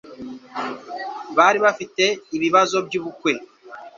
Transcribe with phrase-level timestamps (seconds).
[1.37, 2.03] Bari bafite
[2.35, 3.31] ibibazo byubukwe